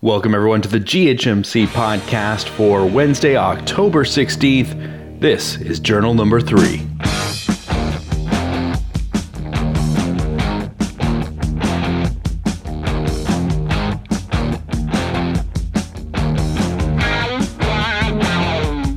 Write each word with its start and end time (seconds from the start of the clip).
Welcome, 0.00 0.32
everyone, 0.32 0.62
to 0.62 0.68
the 0.68 0.78
GHMC 0.78 1.66
podcast 1.66 2.48
for 2.50 2.86
Wednesday, 2.86 3.36
October 3.36 4.04
16th. 4.04 5.18
This 5.18 5.56
is 5.56 5.80
journal 5.80 6.14
number 6.14 6.40
three. 6.40 6.86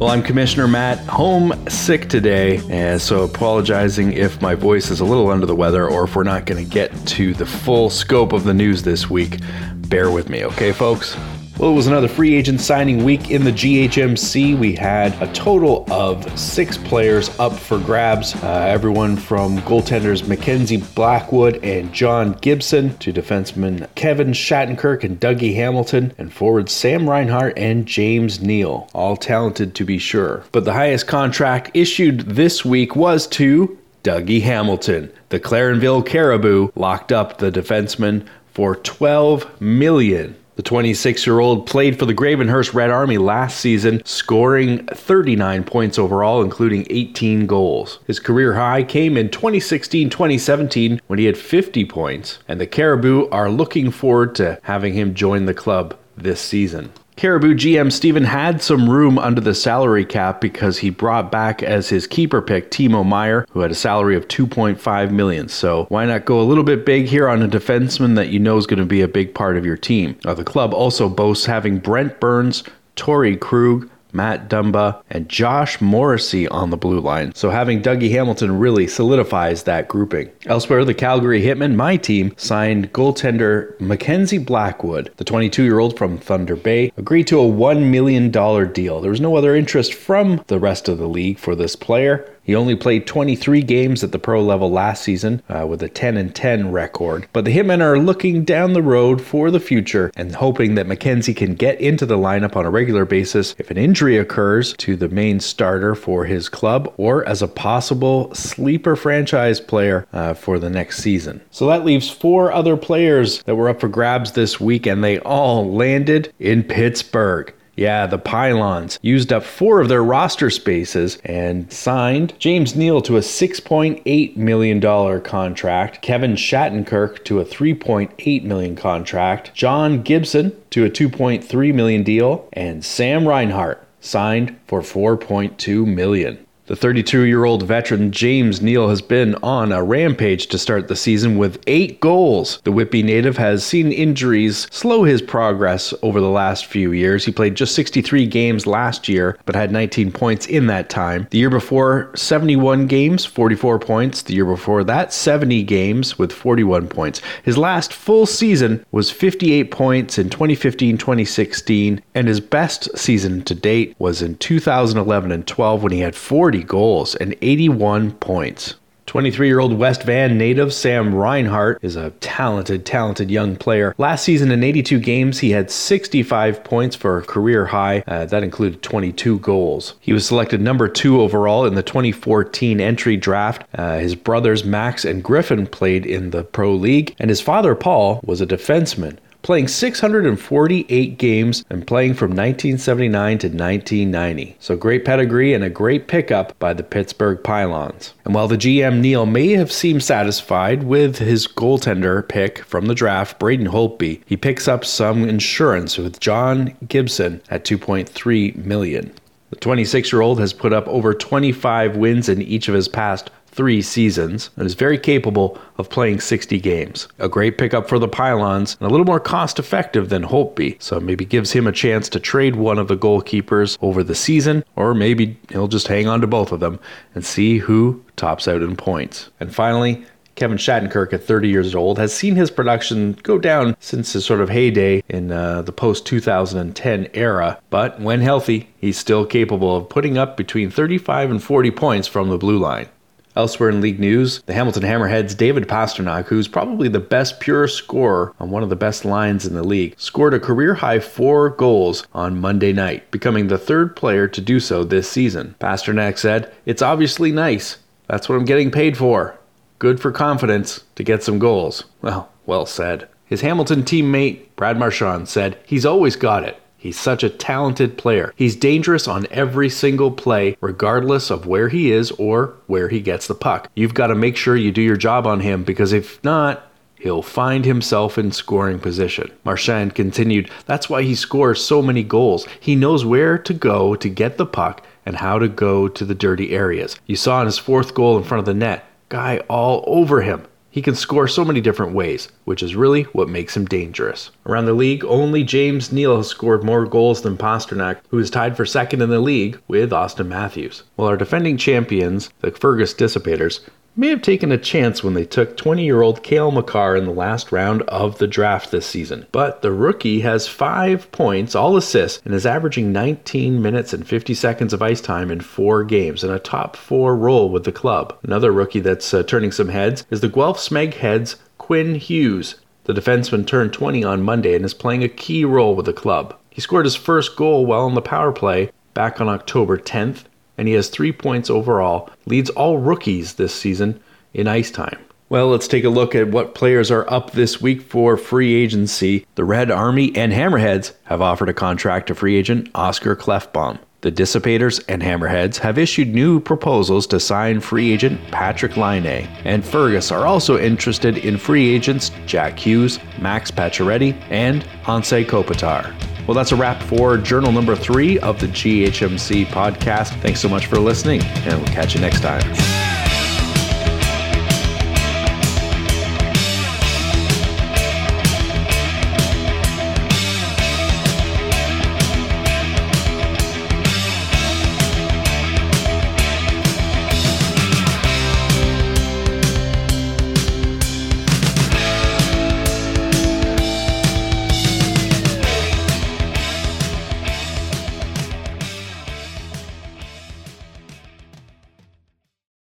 Well, 0.02 0.10
I'm 0.10 0.24
Commissioner 0.24 0.68
Matt, 0.68 0.98
home 1.02 1.54
sick 1.70 2.10
today, 2.10 2.60
and 2.72 3.00
so 3.00 3.22
apologizing 3.22 4.14
if 4.14 4.42
my 4.42 4.56
voice 4.56 4.90
is 4.90 5.00
a 5.00 5.06
little 5.06 5.30
under 5.30 5.46
the 5.46 5.56
weather 5.56 5.88
or 5.88 6.06
if 6.06 6.16
we're 6.16 6.24
not 6.24 6.48
going 6.48 6.66
to 6.66 6.68
get 6.68 6.92
to 7.10 7.36
the 7.36 7.46
full 7.46 7.92
scope 7.92 8.34
of 8.34 8.44
the 8.44 8.54
news 8.56 8.82
this 8.82 9.12
week. 9.12 9.38
Bear 9.76 10.10
with 10.10 10.28
me, 10.28 10.44
okay, 10.46 10.72
folks? 10.72 11.16
Well, 11.62 11.74
it 11.74 11.76
was 11.76 11.86
another 11.86 12.08
free 12.08 12.34
agent 12.34 12.60
signing 12.60 13.04
week 13.04 13.30
in 13.30 13.44
the 13.44 13.52
GHMC. 13.52 14.58
We 14.58 14.74
had 14.74 15.14
a 15.22 15.32
total 15.32 15.86
of 15.92 16.28
six 16.40 16.76
players 16.76 17.30
up 17.38 17.54
for 17.54 17.78
grabs. 17.78 18.34
Uh, 18.34 18.66
everyone 18.68 19.16
from 19.16 19.60
goaltenders 19.60 20.28
Mackenzie 20.28 20.78
Blackwood 20.78 21.64
and 21.64 21.94
John 21.94 22.34
Gibson 22.42 22.98
to 22.98 23.14
defensemen 23.14 23.88
Kevin 23.94 24.30
Shattenkirk 24.30 25.04
and 25.04 25.20
Dougie 25.20 25.54
Hamilton 25.54 26.16
and 26.18 26.34
forwards 26.34 26.72
Sam 26.72 27.08
Reinhart 27.08 27.56
and 27.60 27.86
James 27.86 28.42
Neal. 28.42 28.90
All 28.96 29.16
talented 29.16 29.76
to 29.76 29.86
be 29.86 30.00
sure. 30.00 30.44
But 30.52 30.66
the 30.66 30.74
highest 30.74 31.06
contract 31.06 31.70
issued 31.76 32.22
this 32.22 32.66
week 32.66 32.96
was 32.96 33.28
to 33.28 33.78
Dougie 34.04 34.42
Hamilton. 34.42 35.14
The 35.30 35.40
Clarenville 35.40 36.08
Caribou 36.08 36.72
locked 36.74 37.12
up 37.12 37.38
the 37.38 37.52
defenseman 37.52 38.26
for 38.52 38.78
12 38.78 39.62
million. 39.62 40.36
The 40.62 40.70
26 40.70 41.26
year 41.26 41.40
old 41.40 41.66
played 41.66 41.98
for 41.98 42.06
the 42.06 42.14
Gravenhurst 42.14 42.76
Red 42.76 42.92
Army 42.92 43.18
last 43.18 43.60
season, 43.60 44.00
scoring 44.06 44.86
39 44.86 45.64
points 45.64 45.98
overall, 45.98 46.44
including 46.44 46.86
18 46.92 47.48
goals. 47.48 47.98
His 48.06 48.20
career 48.20 48.54
high 48.54 48.84
came 48.84 49.18
in 49.18 49.32
2016 49.32 50.12
2017 50.12 51.02
when 51.08 51.18
he 51.18 51.26
had 51.26 51.36
50 51.36 51.86
points, 51.86 52.38
and 52.48 52.62
the 52.62 52.68
Caribou 52.68 53.28
are 53.32 53.50
looking 53.50 53.90
forward 53.90 54.36
to 54.36 54.60
having 54.62 54.94
him 54.94 55.16
join 55.16 55.46
the 55.46 55.56
club 55.56 55.98
this 56.16 56.40
season. 56.40 56.94
Caribou 57.22 57.54
GM 57.54 57.92
Steven 57.92 58.24
had 58.24 58.64
some 58.64 58.90
room 58.90 59.20
under 59.20 59.40
the 59.40 59.54
salary 59.54 60.06
cap 60.06 60.42
because 60.42 60.80
he 60.80 60.90
brought 60.90 61.32
back 61.32 61.62
as 61.62 61.88
his 61.88 62.08
keeper 62.08 62.42
pick 62.42 62.72
Timo 62.72 63.06
Meier, 63.06 63.46
who 63.52 63.60
had 63.60 63.70
a 63.70 63.76
salary 63.76 64.16
of 64.16 64.28
2.5 64.28 65.12
million. 65.12 65.48
So 65.48 65.86
why 65.90 66.08
not 66.08 66.26
go 66.26 66.42
a 66.42 66.50
little 66.50 66.64
bit 66.64 66.84
big 66.84 67.06
here 67.06 67.30
on 67.30 67.44
a 67.44 67.48
defenseman 67.48 68.16
that 68.16 68.30
you 68.30 68.40
know 68.40 68.58
is 68.58 68.66
going 68.66 68.80
to 68.80 68.88
be 68.88 69.02
a 69.02 69.08
big 69.08 69.36
part 69.36 69.56
of 69.56 69.68
your 69.68 69.78
team? 69.78 70.18
Uh, 70.26 70.34
the 70.34 70.44
club 70.44 70.74
also 70.74 71.08
boasts 71.08 71.46
having 71.46 71.78
Brent 71.78 72.20
Burns, 72.20 72.64
Torey 72.96 73.40
Krug, 73.40 73.88
Matt 74.14 74.50
Dumba, 74.50 75.02
and 75.10 75.30
Josh 75.30 75.80
Morrissey 75.82 76.48
on 76.48 76.70
the 76.70 76.78
blue 76.78 77.00
line. 77.00 77.34
So 77.36 77.50
having 77.50 77.82
Dougie 77.82 78.12
Hamilton 78.12 78.60
really 78.60 78.88
solidifies 78.88 79.64
that 79.64 79.88
grouping. 79.88 80.32
Elsewhere, 80.46 80.86
the 80.86 80.94
Calgary 80.94 81.42
Hitmen, 81.42 81.76
my 81.76 81.98
team, 81.98 82.34
signed 82.38 82.94
goaltender 82.94 83.80
Mackenzie 83.80 84.38
Blackwood. 84.38 85.12
The 85.18 85.24
22 85.24 85.64
year 85.64 85.80
old 85.80 85.98
from 85.98 86.18
Thunder 86.18 86.56
Bay 86.56 86.92
agreed 86.98 87.28
to 87.28 87.40
a 87.40 87.44
$1 87.44 87.90
million 87.90 88.32
deal. 88.32 89.02
There 89.02 89.12
was 89.12 89.22
no 89.22 89.36
other 89.36 89.56
interest 89.56 89.94
from 89.94 90.44
the 90.48 90.60
rest 90.60 90.88
of 90.88 90.98
the 90.98 91.08
league 91.08 91.40
for 91.40 91.56
this 91.56 91.76
player. 91.76 92.28
He 92.52 92.56
only 92.56 92.76
played 92.76 93.08
23 93.08 93.62
games 93.62 94.04
at 94.04 94.12
the 94.12 94.20
pro 94.20 94.44
level 94.44 94.70
last 94.70 95.04
season 95.04 95.42
uh, 95.48 95.66
with 95.66 95.82
a 95.84 95.88
10 95.88 96.18
and 96.18 96.36
10 96.36 96.70
record. 96.70 97.26
But 97.32 97.46
the 97.46 97.58
Hitmen 97.58 97.80
are 97.80 97.98
looking 97.98 98.44
down 98.44 98.74
the 98.74 98.82
road 98.82 99.22
for 99.22 99.50
the 99.50 99.60
future 99.62 100.12
and 100.18 100.36
hoping 100.36 100.76
that 100.76 100.86
Mackenzie 100.86 101.34
can 101.34 101.56
get 101.56 101.80
into 101.80 102.06
the 102.06 102.18
lineup 102.18 102.58
on 102.58 102.66
a 102.66 102.70
regular 102.70 103.06
basis 103.06 103.56
if 103.58 103.72
an 103.72 103.78
injury 103.78 104.18
occurs 104.18 104.74
to 104.80 104.98
the 104.98 105.08
main 105.08 105.40
starter 105.40 105.96
for 105.96 106.26
his 106.26 106.50
club 106.50 106.94
or 106.98 107.26
as 107.26 107.42
a 107.42 107.48
possible 107.48 108.36
sleeper 108.36 108.98
franchise 108.98 109.62
player 109.62 110.06
uh, 110.12 110.34
for 110.34 110.60
the 110.60 110.70
next 110.70 110.98
season. 110.98 111.40
So 111.52 111.68
that 111.68 111.86
leaves 111.86 112.10
four 112.10 112.52
other 112.52 112.76
players 112.76 113.42
that 113.44 113.56
were 113.56 113.70
up 113.70 113.80
for 113.80 113.88
grabs 113.88 114.34
this 114.34 114.60
week, 114.60 114.86
and 114.86 115.02
they 115.02 115.20
all 115.20 115.74
landed 115.74 116.34
in 116.38 116.64
Pittsburgh. 116.64 117.54
Yeah, 117.76 118.06
the 118.06 118.18
Pylons 118.18 119.00
used 119.02 119.32
up 119.32 119.44
four 119.44 119.80
of 119.80 119.88
their 119.88 120.04
roster 120.04 120.50
spaces 120.50 121.18
and 121.24 121.72
signed 121.72 122.34
James 122.38 122.76
Neal 122.76 123.02
to 123.02 123.18
a 123.18 123.22
$6.8 123.22 124.38
million 124.38 125.22
contract, 125.22 126.02
Kevin 126.02 126.34
Shattenkirk 126.34 127.24
to 127.26 127.40
a 127.40 127.46
3.8 127.46 128.44
million 128.44 128.76
contract, 128.76 129.54
John 129.54 130.02
Gibson 130.02 130.56
to 130.72 130.86
a 130.86 130.90
2.3 130.90 131.74
million 131.74 132.04
deal, 132.04 132.48
and 132.54 132.84
Sam 132.84 133.28
Reinhart 133.28 133.88
signed 134.02 134.60
for 134.68 134.82
$4.2 134.82 135.86
million. 135.86 136.46
The 136.72 136.78
32 136.78 137.24
year 137.24 137.44
old 137.44 137.64
veteran 137.64 138.14
James 138.14 138.62
Neal 138.62 138.88
has 138.88 139.02
been 139.02 139.36
on 139.44 139.74
a 139.74 139.84
rampage 139.84 140.48
to 140.48 140.58
start 140.58 140.88
the 140.88 140.96
season 140.96 141.38
with 141.38 141.62
eight 141.68 142.00
goals. 142.00 142.62
The 142.64 142.72
Whitby 142.72 143.04
native 143.04 143.36
has 143.36 143.66
seen 143.66 143.92
injuries 143.92 144.70
slow 144.72 145.04
his 145.04 145.22
progress 145.22 145.94
over 146.02 146.22
the 146.22 146.30
last 146.30 146.66
few 146.66 146.94
years. 146.94 147.26
He 147.26 147.34
played 147.34 147.56
just 147.56 147.76
63 147.76 148.26
games 148.26 148.66
last 148.66 149.10
year, 149.10 149.38
but 149.46 149.54
had 149.54 149.74
19 149.74 150.14
points 150.14 150.46
in 150.46 150.68
that 150.68 150.90
time. 150.90 151.28
The 151.32 151.40
year 151.40 151.50
before, 151.50 152.10
71 152.16 152.88
games, 152.88 153.26
44 153.26 153.78
points. 153.78 154.22
The 154.22 154.36
year 154.36 154.46
before 154.46 154.86
that, 154.86 155.12
70 155.12 155.64
games 155.64 156.18
with 156.18 156.32
41 156.32 156.88
points. 156.88 157.22
His 157.44 157.58
last 157.58 157.92
full 157.92 158.26
season 158.26 158.86
was 158.94 159.12
58 159.12 159.72
points 159.72 160.18
in 160.18 160.30
2015 160.30 160.98
2016, 160.98 162.02
and 162.16 162.30
his 162.30 162.40
best 162.40 162.98
season 162.98 163.44
to 163.44 163.56
date 163.56 163.94
was 164.00 164.22
in 164.22 164.38
2011 164.38 165.34
and 165.34 165.46
12 165.46 165.84
when 165.84 165.92
he 165.92 166.00
had 166.00 166.16
40 166.16 166.61
goals 166.64 167.16
and 167.16 167.36
81 167.42 168.12
points. 168.14 168.76
23 169.12 169.48
year 169.48 169.60
old 169.60 169.78
West 169.78 170.04
Van 170.04 170.38
native 170.38 170.74
Sam 170.74 171.14
Reinhart 171.14 171.80
is 171.84 171.98
a 171.98 172.12
talented, 172.22 172.86
talented 172.86 173.30
young 173.30 173.58
player. 173.58 173.94
Last 173.98 174.24
season 174.24 174.52
in 174.52 174.64
82 174.64 175.00
games, 175.00 175.40
he 175.40 175.52
had 175.52 175.70
65 175.70 176.64
points 176.64 176.96
for 176.96 177.18
a 177.18 177.22
career 177.22 177.66
high. 177.66 178.06
Uh, 178.08 178.24
that 178.24 178.42
included 178.42 178.82
22 178.82 179.40
goals. 179.40 179.96
He 180.00 180.14
was 180.14 180.26
selected 180.26 180.62
number 180.62 180.88
two 180.88 181.20
overall 181.20 181.66
in 181.66 181.76
the 181.76 181.84
2014 181.84 182.80
entry 182.80 183.18
draft. 183.18 183.66
Uh, 183.76 183.98
his 183.98 184.16
brothers 184.16 184.64
Max 184.64 185.04
and 185.04 185.22
Griffin 185.22 185.68
played 185.68 186.06
in 186.06 186.30
the 186.30 186.46
Pro 186.46 186.74
League, 186.74 187.14
and 187.20 187.30
his 187.30 187.42
father 187.42 187.76
Paul 187.76 188.22
was 188.24 188.40
a 188.40 188.48
defenseman 188.48 189.18
playing 189.42 189.68
648 189.68 191.18
games 191.18 191.66
and 191.70 191.88
playing 191.88 192.14
from 192.14 192.32
1979 192.32 193.38
to 193.40 193.48
1990. 193.48 194.56
So 194.60 194.76
great 194.76 195.06
pedigree 195.06 195.54
and 195.54 195.64
a 195.64 195.70
great 195.70 196.08
pickup 196.08 196.58
by 196.60 196.74
the 196.74 196.84
Pittsburgh 196.84 197.44
Pylons. 197.44 198.14
And 198.26 198.34
while 198.34 198.48
the 198.48 198.58
GM 198.58 199.00
Neil 199.00 199.26
may 199.26 199.52
have 199.52 199.72
seemed 199.72 200.04
satisfied 200.04 200.84
with 200.84 201.18
his 201.18 201.48
goaltender 201.48 202.28
pick 202.28 202.60
from 202.66 202.86
the 202.86 202.96
draft, 202.96 203.40
Braden 203.40 203.68
Holtby, 203.68 204.22
he 204.26 204.38
picks 204.38 204.68
up 204.68 204.86
some 204.86 205.28
insurance 205.28 205.98
with 205.98 206.20
John 206.20 206.76
Gibson 206.88 207.42
at 207.50 207.66
2.3 207.66 208.56
million. 208.58 209.12
The 209.52 209.58
26 209.58 210.14
year 210.14 210.22
old 210.22 210.40
has 210.40 210.54
put 210.54 210.72
up 210.72 210.88
over 210.88 211.14
25 211.14 211.98
wins 211.98 212.30
in 212.30 212.42
each 212.42 212.70
of 212.70 212.74
his 212.74 212.88
past 212.88 213.30
three 213.52 213.82
seasons 213.82 214.50
and 214.56 214.66
is 214.66 214.74
very 214.74 214.98
capable 214.98 215.60
of 215.78 215.90
playing 215.90 216.20
60 216.20 216.60
games. 216.60 217.08
A 217.20 217.30
great 217.30 217.58
pickup 217.58 217.88
for 217.88 218.00
the 218.00 218.08
Pylons 218.08 218.78
and 218.80 218.88
a 218.88 218.92
little 218.92 219.06
more 219.06 219.20
cost 219.20 219.60
effective 219.60 220.10
than 220.10 220.24
Holtby, 220.24 220.82
so 220.82 221.00
maybe 221.00 221.26
gives 221.26 221.52
him 221.52 221.68
a 221.68 221.72
chance 221.72 222.10
to 222.10 222.20
trade 222.20 222.56
one 222.56 222.80
of 222.80 222.88
the 222.88 222.98
goalkeepers 222.98 223.78
over 223.82 224.04
the 224.04 224.16
season, 224.16 224.64
or 224.76 224.94
maybe 224.94 225.38
he'll 225.50 225.68
just 225.68 225.88
hang 225.88 226.08
on 226.08 226.22
to 226.22 226.28
both 226.28 226.52
of 226.52 226.60
them 226.60 226.80
and 227.14 227.26
see 227.26 227.58
who 227.58 228.04
tops 228.16 228.48
out 228.48 228.62
in 228.62 228.76
points. 228.76 229.30
And 229.40 229.54
finally, 229.54 230.06
Kevin 230.36 230.58
Shattenkirk, 230.58 231.14
at 231.14 231.24
30 231.24 231.50
years 231.50 231.76
old, 231.76 232.00
has 232.00 232.14
seen 232.14 232.36
his 232.36 232.50
production 232.50 233.14
go 233.22 233.38
down 233.38 233.76
since 233.80 234.14
his 234.14 234.26
sort 234.26 234.42
of 234.42 234.50
heyday 234.50 235.04
in 235.10 235.32
uh, 235.32 235.62
the 235.62 235.72
post 235.72 236.06
2010 236.06 237.10
era. 237.14 237.60
But 237.70 238.00
when 238.00 238.22
healthy, 238.22 238.70
he's 238.78 238.98
still 238.98 239.26
capable 239.26 239.76
of 239.76 239.90
putting 239.90 240.18
up 240.18 240.38
between 240.38 240.72
35 240.72 241.32
and 241.32 241.44
40 241.44 241.72
points 241.72 242.08
from 242.08 242.30
the 242.30 242.38
blue 242.38 242.58
line. 242.58 242.88
Elsewhere 243.36 243.70
in 243.70 243.82
league 243.82 244.00
news, 244.00 244.42
the 244.44 244.54
Hamilton 244.54 244.84
Hammerheads' 244.84 245.38
David 245.38 245.68
Pastrnak, 245.68 246.26
who's 246.26 246.48
probably 246.48 246.90
the 246.90 247.00
best 247.00 247.40
pure 247.40 247.68
scorer 247.68 248.34
on 248.40 248.50
one 248.52 248.64
of 248.64 248.70
the 248.70 248.76
best 248.76 249.06
lines 249.06 249.46
in 249.46 249.54
the 249.54 249.64
league, 249.64 249.94
scored 249.98 250.34
a 250.34 250.40
career 250.40 250.74
high 250.74 251.00
four 251.00 251.50
goals 251.50 252.06
on 252.14 252.42
Monday 252.42 252.74
night, 252.74 253.10
becoming 253.12 253.48
the 253.48 253.58
third 253.58 253.96
player 253.96 254.28
to 254.28 254.42
do 254.42 254.60
so 254.60 254.84
this 254.84 255.10
season. 255.10 255.56
Pastrnak 255.60 256.18
said, 256.18 256.54
It's 256.66 256.82
obviously 256.82 257.32
nice. 257.32 257.78
That's 258.08 258.28
what 258.28 258.36
I'm 258.36 258.46
getting 258.46 258.72
paid 258.72 258.98
for. 258.98 259.38
Good 259.80 260.00
for 260.00 260.12
confidence 260.12 260.84
to 260.96 261.04
get 261.04 261.24
some 261.24 261.40
goals. 261.40 261.86
Well, 262.02 262.30
well 262.46 262.66
said. 262.66 263.08
His 263.26 263.42
Hamilton 263.42 263.84
teammate, 263.84 264.48
Brad 264.58 264.78
Marchand, 264.78 265.30
said, 265.30 265.58
He's 265.66 265.86
always 265.86 266.18
got 266.18 266.44
it. 266.44 266.62
He's 266.82 267.00
such 267.00 267.24
a 267.24 267.30
talented 267.30 267.96
player. 267.96 268.34
He's 268.36 268.56
dangerous 268.56 269.08
on 269.08 269.28
every 269.30 269.70
single 269.70 270.10
play, 270.10 270.58
regardless 270.62 271.30
of 271.30 271.46
where 271.46 271.70
he 271.70 271.92
is 271.92 272.10
or 272.14 272.56
where 272.66 272.90
he 272.90 273.02
gets 273.02 273.28
the 273.28 273.36
puck. 273.36 273.70
You've 273.76 273.94
got 273.94 274.08
to 274.08 274.16
make 274.16 274.36
sure 274.36 274.56
you 274.56 274.72
do 274.72 274.82
your 274.82 274.98
job 274.98 275.28
on 275.28 275.42
him 275.42 275.64
because 275.64 275.94
if 275.94 276.22
not, 276.24 276.72
he'll 276.96 277.22
find 277.22 277.66
himself 277.66 278.18
in 278.18 278.32
scoring 278.32 278.80
position. 278.80 279.30
Marchand 279.46 279.94
continued, 279.94 280.50
That's 280.66 280.90
why 280.90 281.04
he 281.04 281.14
scores 281.14 281.64
so 281.64 281.84
many 281.84 282.02
goals. 282.02 282.48
He 282.60 282.76
knows 282.76 283.06
where 283.06 283.38
to 283.38 283.54
go 283.54 283.94
to 283.94 284.10
get 284.10 284.40
the 284.40 284.48
puck 284.48 284.84
and 285.06 285.18
how 285.18 285.38
to 285.38 285.48
go 285.48 285.88
to 285.88 286.04
the 286.04 286.16
dirty 286.16 286.50
areas. 286.52 286.96
You 287.06 287.16
saw 287.16 287.42
in 287.42 287.46
his 287.46 287.60
fourth 287.60 287.94
goal 287.94 288.18
in 288.18 288.24
front 288.24 288.40
of 288.40 288.46
the 288.46 288.56
net, 288.56 288.86
guy 289.10 289.38
all 289.48 289.84
over 289.86 290.22
him. 290.22 290.48
He 290.72 290.82
can 290.82 290.96
score 290.96 291.28
so 291.28 291.44
many 291.44 291.60
different 291.60 291.94
ways, 291.94 292.30
which 292.46 292.64
is 292.64 292.78
really 292.78 293.04
what 293.12 293.28
makes 293.28 293.58
him 293.58 293.66
dangerous. 293.66 294.32
Around 294.46 294.66
the 294.66 294.74
league, 294.74 295.04
only 295.04 295.44
James 295.44 295.92
Neal 295.92 296.16
has 296.16 296.28
scored 296.28 296.64
more 296.64 296.86
goals 296.86 297.22
than 297.22 297.38
Pastrnak, 297.38 297.98
who 298.08 298.18
is 298.18 298.30
tied 298.30 298.56
for 298.56 298.66
second 298.66 299.02
in 299.02 299.10
the 299.10 299.20
league 299.20 299.60
with 299.68 299.92
Auston 299.92 300.28
Matthews. 300.28 300.84
While 300.96 301.10
our 301.10 301.18
defending 301.18 301.58
champions, 301.58 302.30
the 302.40 302.52
Fergus 302.52 302.94
Dissipators, 302.94 303.60
may 303.96 304.08
have 304.08 304.22
taken 304.22 304.52
a 304.52 304.58
chance 304.58 305.04
when 305.04 305.14
they 305.14 305.26
took 305.26 305.58
20 305.58 305.84
year 305.84 306.02
old 306.02 306.24
Cale 306.24 306.52
Makar 306.52 306.96
in 306.96 307.06
the 307.06 307.12
last 307.12 307.52
round 307.52 307.82
of 307.84 308.18
the 308.18 308.28
draft 308.28 308.72
this 308.72 308.86
season. 308.86 309.26
But 309.32 309.62
the 309.62 309.72
rookie 309.72 310.22
has 310.22 310.48
five 310.48 311.12
points, 311.12 311.56
all 311.56 311.76
assists, 311.76 312.22
and 312.24 312.34
is 312.34 312.46
averaging 312.46 312.92
19 312.92 313.62
minutes 313.62 313.94
and 313.94 314.08
50 314.08 314.34
seconds 314.34 314.74
of 314.74 314.82
ice 314.82 315.02
time 315.02 315.30
in 315.30 315.42
four 315.42 315.84
games 315.84 316.24
and 316.24 316.32
a 316.32 316.40
top 316.40 316.76
four 316.76 317.16
role 317.16 317.50
with 317.50 317.66
the 317.66 317.72
club. 317.72 318.18
Another 318.24 318.52
rookie 318.52 318.80
that's 318.80 319.14
uh, 319.14 319.24
turning 319.24 319.52
some 319.52 319.70
heads 319.70 320.06
is 320.10 320.22
the 320.22 320.30
Guelph 320.30 320.58
Smeg 320.58 320.94
Heads 320.96 321.36
Quinn 321.58 321.96
Hughes. 321.96 322.56
The 322.86 322.94
defenseman 322.94 323.46
turned 323.46 323.74
20 323.74 324.04
on 324.04 324.24
Monday 324.24 324.56
and 324.56 324.66
is 324.66 324.74
playing 324.74 325.04
a 325.04 325.10
key 325.10 325.46
role 325.46 325.76
with 325.76 325.86
the 325.86 325.94
club. 325.94 326.36
He 326.50 326.62
scored 326.62 326.86
his 326.86 326.96
first 326.96 327.36
goal 327.36 327.66
while 327.66 327.82
on 327.82 327.96
the 327.96 328.02
power 328.02 328.32
play 328.32 328.72
back 328.94 329.22
on 329.22 329.30
October 329.30 329.78
10th 329.78 330.24
and 330.62 330.68
he 330.68 330.76
has 330.76 330.90
three 330.90 331.12
points 331.12 331.50
overall, 331.50 332.08
leads 332.28 332.52
all 332.52 332.78
rookies 332.78 333.34
this 333.34 333.52
season 333.52 334.00
in 334.36 334.48
ice 334.48 334.70
time. 334.70 335.00
Well, 335.28 335.48
let's 335.48 335.68
take 335.68 335.84
a 335.84 335.90
look 335.90 336.14
at 336.14 336.30
what 336.30 336.54
players 336.54 336.92
are 336.92 337.12
up 337.12 337.32
this 337.32 337.60
week 337.60 337.82
for 337.82 338.16
free 338.16 338.54
agency. 338.54 339.26
The 339.34 339.44
Red 339.44 339.72
Army 339.72 340.16
and 340.16 340.32
Hammerheads 340.32 340.94
have 341.06 341.20
offered 341.20 341.50
a 341.50 341.54
contract 341.54 342.08
to 342.08 342.16
free 342.16 342.36
agent 342.36 342.70
Oscar 342.76 343.16
Klefbom. 343.16 343.80
The 344.02 344.12
Dissipators 344.12 344.80
and 344.88 345.02
Hammerheads 345.02 345.58
have 345.58 345.80
issued 345.80 346.14
new 346.14 346.40
proposals 346.40 347.08
to 347.08 347.20
sign 347.20 347.60
free 347.60 347.92
agent 347.92 348.22
Patrik 348.28 348.78
Laine, 348.78 349.28
and 349.46 349.66
Fergus 349.66 350.12
are 350.12 350.28
also 350.28 350.60
interested 350.60 351.18
in 351.18 351.38
free 351.38 351.74
agents 351.74 352.12
Jack 352.28 352.60
Hughes, 352.60 353.00
Max 353.20 353.50
Pacioretty, 353.50 354.16
and 354.30 354.64
Anze 354.84 355.26
Kopitar. 355.26 355.92
Well, 356.28 356.36
that's 356.36 356.52
a 356.52 356.56
wrap 356.56 356.82
for 356.84 357.18
journal 357.18 357.52
number 357.52 357.76
three 357.76 358.20
of 358.20 358.40
the 358.40 358.48
GHMC 358.48 359.46
podcast. 359.48 360.20
Thanks 360.22 360.40
so 360.40 360.50
much 360.50 360.68
for 360.68 360.78
listening, 360.78 361.22
and 361.24 361.58
we'll 361.58 361.74
catch 361.74 361.96
you 361.96 362.02
next 362.02 362.22
time. 362.22 362.81